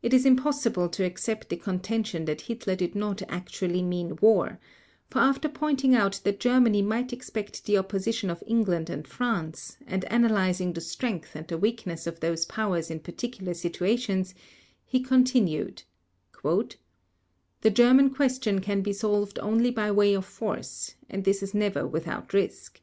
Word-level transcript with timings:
It 0.00 0.14
is 0.14 0.24
impossible 0.24 0.88
to 0.90 1.02
accept 1.02 1.48
the 1.48 1.56
contention 1.56 2.24
that 2.26 2.42
Hitler 2.42 2.76
did 2.76 2.94
not 2.94 3.20
actually 3.28 3.82
mean 3.82 4.16
war; 4.22 4.60
for 5.10 5.18
after 5.18 5.48
pointing 5.48 5.92
out 5.92 6.20
that 6.22 6.38
Germany 6.38 6.82
might 6.82 7.12
expect 7.12 7.64
the 7.64 7.76
opposition 7.76 8.30
of 8.30 8.44
England 8.46 8.88
and 8.88 9.08
France, 9.08 9.76
and 9.84 10.04
analyzing 10.04 10.72
the 10.72 10.80
strength 10.80 11.34
and 11.34 11.48
the 11.48 11.58
weakness 11.58 12.06
of 12.06 12.20
those 12.20 12.44
powers 12.46 12.92
in 12.92 13.00
particular 13.00 13.54
situations, 13.54 14.36
he 14.84 15.00
continued: 15.00 15.82
"The 16.42 16.76
German 17.74 18.10
question 18.14 18.60
can 18.60 18.82
be 18.82 18.92
solved 18.92 19.36
only 19.40 19.72
by 19.72 19.90
way 19.90 20.14
of 20.14 20.24
force, 20.26 20.94
and 21.10 21.24
this 21.24 21.42
is 21.42 21.54
never 21.54 21.84
without 21.84 22.32
risk 22.32 22.80